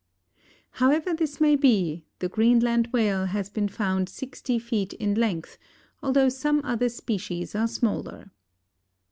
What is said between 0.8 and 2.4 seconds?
However this may be, the